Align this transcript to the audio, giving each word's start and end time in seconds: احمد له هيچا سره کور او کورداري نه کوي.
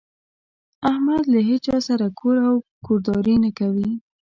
احمد 0.89 1.23
له 1.33 1.39
هيچا 1.49 1.77
سره 1.87 2.05
کور 2.19 2.35
او 2.47 2.55
کورداري 2.85 3.35
نه 3.43 3.51
کوي. 3.59 3.89